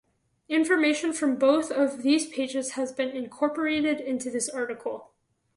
Information 0.49 1.13
from 1.13 1.35
both 1.35 1.71
of 1.71 2.01
these 2.01 2.25
pages 2.25 2.71
has 2.71 2.91
been 2.91 3.09
incorporated 3.11 3.99
into 4.01 4.31
this 4.31 4.49
article. 4.49 5.11